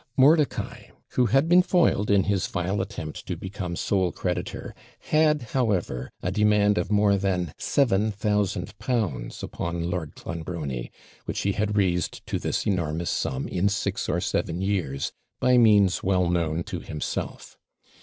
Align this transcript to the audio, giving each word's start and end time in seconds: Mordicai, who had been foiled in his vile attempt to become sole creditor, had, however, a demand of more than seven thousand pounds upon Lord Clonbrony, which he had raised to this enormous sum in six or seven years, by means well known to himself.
Mordicai, 0.17 0.85
who 1.09 1.27
had 1.27 1.47
been 1.47 1.61
foiled 1.61 2.09
in 2.09 2.23
his 2.23 2.47
vile 2.47 2.81
attempt 2.81 3.23
to 3.27 3.35
become 3.37 3.75
sole 3.75 4.11
creditor, 4.11 4.73
had, 4.99 5.43
however, 5.53 6.09
a 6.23 6.31
demand 6.31 6.79
of 6.79 6.89
more 6.89 7.17
than 7.17 7.53
seven 7.59 8.11
thousand 8.11 8.75
pounds 8.79 9.43
upon 9.43 9.91
Lord 9.91 10.15
Clonbrony, 10.15 10.89
which 11.25 11.41
he 11.41 11.51
had 11.51 11.77
raised 11.77 12.25
to 12.25 12.39
this 12.39 12.65
enormous 12.65 13.11
sum 13.11 13.47
in 13.47 13.69
six 13.69 14.09
or 14.09 14.19
seven 14.19 14.59
years, 14.59 15.11
by 15.39 15.59
means 15.59 16.01
well 16.01 16.27
known 16.27 16.63
to 16.63 16.79
himself. 16.79 17.59